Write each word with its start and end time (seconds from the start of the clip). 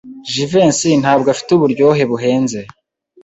Jivency 0.31 0.91
ntabwo 1.01 1.27
afite 1.33 1.49
uburyohe 1.53 2.03
buhenze. 2.11 2.59